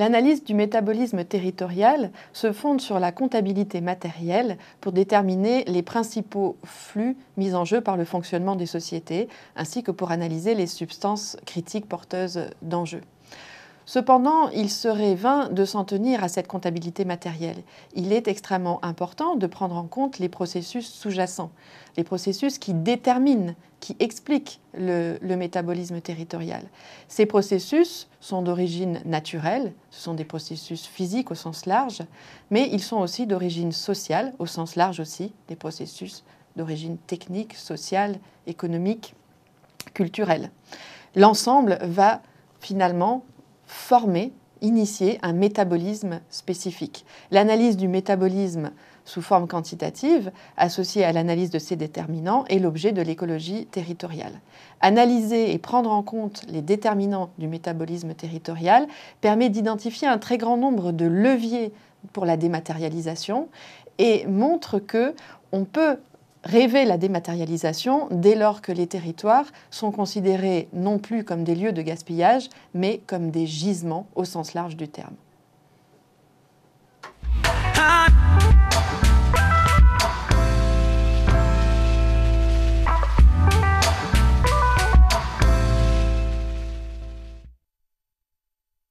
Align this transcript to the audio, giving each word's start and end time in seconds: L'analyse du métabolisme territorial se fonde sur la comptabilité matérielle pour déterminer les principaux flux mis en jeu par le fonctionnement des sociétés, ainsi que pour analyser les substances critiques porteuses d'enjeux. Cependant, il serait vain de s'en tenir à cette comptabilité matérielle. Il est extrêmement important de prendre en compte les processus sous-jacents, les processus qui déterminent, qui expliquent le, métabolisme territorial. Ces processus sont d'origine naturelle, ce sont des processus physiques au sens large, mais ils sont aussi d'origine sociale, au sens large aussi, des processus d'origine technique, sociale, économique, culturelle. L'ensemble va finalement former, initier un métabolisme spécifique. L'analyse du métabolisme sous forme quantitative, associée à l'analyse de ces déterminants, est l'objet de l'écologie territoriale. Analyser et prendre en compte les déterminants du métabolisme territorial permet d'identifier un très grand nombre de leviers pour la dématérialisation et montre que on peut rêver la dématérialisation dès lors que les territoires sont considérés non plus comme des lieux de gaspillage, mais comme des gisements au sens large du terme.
L'analyse 0.00 0.44
du 0.44 0.54
métabolisme 0.54 1.26
territorial 1.26 2.10
se 2.32 2.52
fonde 2.52 2.80
sur 2.80 2.98
la 2.98 3.12
comptabilité 3.12 3.82
matérielle 3.82 4.56
pour 4.80 4.92
déterminer 4.92 5.62
les 5.64 5.82
principaux 5.82 6.56
flux 6.64 7.18
mis 7.36 7.54
en 7.54 7.66
jeu 7.66 7.82
par 7.82 7.98
le 7.98 8.06
fonctionnement 8.06 8.56
des 8.56 8.64
sociétés, 8.64 9.28
ainsi 9.56 9.82
que 9.82 9.90
pour 9.90 10.10
analyser 10.10 10.54
les 10.54 10.66
substances 10.66 11.36
critiques 11.44 11.86
porteuses 11.86 12.46
d'enjeux. 12.62 13.02
Cependant, 13.86 14.48
il 14.50 14.70
serait 14.70 15.14
vain 15.14 15.48
de 15.48 15.64
s'en 15.64 15.84
tenir 15.84 16.22
à 16.22 16.28
cette 16.28 16.46
comptabilité 16.46 17.04
matérielle. 17.04 17.62
Il 17.94 18.12
est 18.12 18.28
extrêmement 18.28 18.84
important 18.84 19.36
de 19.36 19.46
prendre 19.46 19.76
en 19.76 19.84
compte 19.84 20.18
les 20.18 20.28
processus 20.28 20.88
sous-jacents, 20.88 21.50
les 21.96 22.04
processus 22.04 22.58
qui 22.58 22.74
déterminent, 22.74 23.54
qui 23.80 23.96
expliquent 23.98 24.60
le, 24.74 25.18
métabolisme 25.22 26.00
territorial. 26.00 26.62
Ces 27.08 27.26
processus 27.26 28.08
sont 28.20 28.42
d'origine 28.42 29.00
naturelle, 29.04 29.72
ce 29.90 30.02
sont 30.02 30.14
des 30.14 30.24
processus 30.24 30.86
physiques 30.86 31.30
au 31.30 31.34
sens 31.34 31.66
large, 31.66 32.02
mais 32.50 32.68
ils 32.70 32.82
sont 32.82 32.98
aussi 32.98 33.26
d'origine 33.26 33.72
sociale, 33.72 34.34
au 34.38 34.46
sens 34.46 34.76
large 34.76 35.00
aussi, 35.00 35.32
des 35.48 35.56
processus 35.56 36.24
d'origine 36.56 36.98
technique, 36.98 37.54
sociale, 37.54 38.18
économique, 38.46 39.14
culturelle. 39.94 40.50
L'ensemble 41.16 41.78
va 41.82 42.20
finalement 42.60 43.24
former, 43.70 44.32
initier 44.62 45.18
un 45.22 45.32
métabolisme 45.32 46.20
spécifique. 46.28 47.06
L'analyse 47.30 47.76
du 47.76 47.86
métabolisme 47.86 48.72
sous 49.04 49.22
forme 49.22 49.46
quantitative, 49.46 50.32
associée 50.56 51.04
à 51.04 51.12
l'analyse 51.12 51.50
de 51.50 51.58
ces 51.58 51.76
déterminants, 51.76 52.44
est 52.48 52.58
l'objet 52.58 52.92
de 52.92 53.00
l'écologie 53.00 53.66
territoriale. 53.66 54.40
Analyser 54.80 55.52
et 55.52 55.58
prendre 55.58 55.90
en 55.90 56.02
compte 56.02 56.44
les 56.48 56.62
déterminants 56.62 57.30
du 57.38 57.46
métabolisme 57.46 58.12
territorial 58.14 58.86
permet 59.20 59.48
d'identifier 59.48 60.08
un 60.08 60.18
très 60.18 60.36
grand 60.36 60.56
nombre 60.56 60.92
de 60.92 61.06
leviers 61.06 61.72
pour 62.12 62.24
la 62.24 62.36
dématérialisation 62.36 63.48
et 63.98 64.26
montre 64.26 64.78
que 64.78 65.14
on 65.52 65.64
peut 65.64 65.98
rêver 66.44 66.84
la 66.84 66.96
dématérialisation 66.96 68.08
dès 68.10 68.34
lors 68.34 68.62
que 68.62 68.72
les 68.72 68.86
territoires 68.86 69.46
sont 69.70 69.90
considérés 69.90 70.68
non 70.72 70.98
plus 70.98 71.24
comme 71.24 71.44
des 71.44 71.54
lieux 71.54 71.72
de 71.72 71.82
gaspillage, 71.82 72.48
mais 72.74 73.00
comme 73.06 73.30
des 73.30 73.46
gisements 73.46 74.06
au 74.14 74.24
sens 74.24 74.54
large 74.54 74.76
du 74.76 74.88
terme. 74.88 75.14